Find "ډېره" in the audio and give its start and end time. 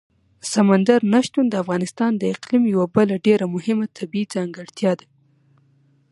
3.25-3.45